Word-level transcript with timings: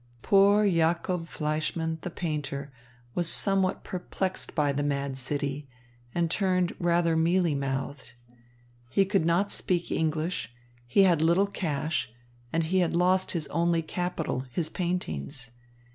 Poor 0.23 0.67
Jacob 0.67 1.27
Fleischmann, 1.27 1.99
the 2.01 2.09
painter, 2.09 2.71
was 3.13 3.29
somewhat 3.29 3.83
perplexed 3.83 4.55
by 4.55 4.71
the 4.71 4.81
mad 4.81 5.15
city, 5.15 5.67
and 6.15 6.31
turned 6.31 6.73
rather 6.79 7.15
mealy 7.15 7.53
mouthed. 7.53 8.15
He 8.89 9.05
could 9.05 9.27
not 9.27 9.51
speak 9.51 9.91
English, 9.91 10.51
he 10.87 11.03
had 11.03 11.21
little 11.21 11.45
cash, 11.45 12.11
and 12.51 12.63
he 12.63 12.79
had 12.79 12.95
lost 12.95 13.33
his 13.33 13.45
only 13.49 13.83
capital, 13.83 14.45
his 14.49 14.69
paintings. 14.69 15.51